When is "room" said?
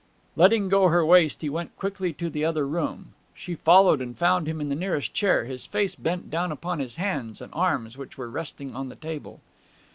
2.65-3.13